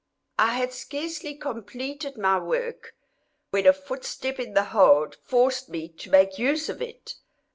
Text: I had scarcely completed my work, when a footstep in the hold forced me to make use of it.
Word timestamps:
I 0.39 0.53
had 0.55 0.73
scarcely 0.73 1.35
completed 1.35 2.17
my 2.17 2.39
work, 2.39 2.95
when 3.51 3.67
a 3.67 3.71
footstep 3.73 4.39
in 4.39 4.55
the 4.55 4.63
hold 4.73 5.15
forced 5.23 5.69
me 5.69 5.89
to 5.89 6.09
make 6.09 6.39
use 6.39 6.69
of 6.69 6.81
it. 6.81 7.13